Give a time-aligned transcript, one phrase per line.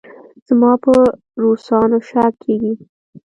[0.47, 0.93] زما په
[1.43, 2.73] روسانو شک کېږي.